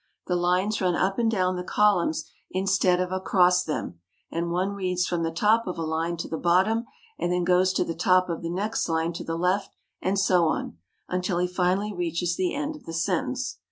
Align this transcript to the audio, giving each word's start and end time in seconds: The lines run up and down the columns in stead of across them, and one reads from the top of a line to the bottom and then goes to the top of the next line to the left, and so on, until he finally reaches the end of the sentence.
The 0.25 0.35
lines 0.35 0.81
run 0.81 0.95
up 0.95 1.19
and 1.19 1.29
down 1.29 1.57
the 1.57 1.63
columns 1.63 2.25
in 2.49 2.65
stead 2.65 2.99
of 2.99 3.11
across 3.11 3.63
them, 3.63 3.99
and 4.31 4.49
one 4.49 4.71
reads 4.73 5.05
from 5.05 5.21
the 5.21 5.29
top 5.29 5.67
of 5.67 5.77
a 5.77 5.83
line 5.83 6.17
to 6.17 6.27
the 6.27 6.39
bottom 6.39 6.85
and 7.19 7.31
then 7.31 7.43
goes 7.43 7.71
to 7.73 7.83
the 7.83 7.93
top 7.93 8.27
of 8.27 8.41
the 8.41 8.49
next 8.49 8.89
line 8.89 9.13
to 9.13 9.23
the 9.23 9.37
left, 9.37 9.75
and 10.01 10.17
so 10.17 10.45
on, 10.45 10.79
until 11.07 11.37
he 11.37 11.45
finally 11.45 11.93
reaches 11.93 12.35
the 12.35 12.55
end 12.55 12.75
of 12.75 12.85
the 12.85 12.93
sentence. 12.93 13.59